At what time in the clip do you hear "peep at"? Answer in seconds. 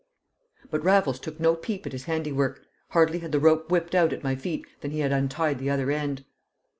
1.53-1.91